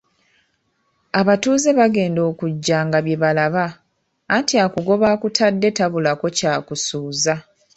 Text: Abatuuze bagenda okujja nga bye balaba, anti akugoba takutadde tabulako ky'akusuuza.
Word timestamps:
Abatuuze 1.19 1.69
bagenda 1.79 2.21
okujja 2.31 2.77
nga 2.87 2.99
bye 3.05 3.17
balaba, 3.23 3.65
anti 4.35 4.53
akugoba 4.65 5.05
takutadde 5.11 5.67
tabulako 5.77 6.25
ky'akusuuza. 6.37 7.35